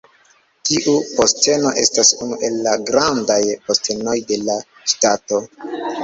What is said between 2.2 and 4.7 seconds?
unu el la Grandaj Postenoj de la